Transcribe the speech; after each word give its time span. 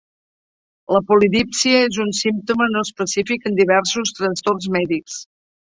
La 0.95 1.01
polidípsia 1.11 1.83
és 1.89 2.01
un 2.07 2.11
símptoma 2.21 2.69
no 2.73 2.85
específic 2.89 3.49
en 3.53 3.61
diversos 3.63 4.19
trastorns 4.21 4.71
mèdics. 4.81 5.25